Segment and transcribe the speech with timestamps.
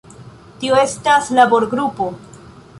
[0.63, 2.11] Tio estas laborgrupo.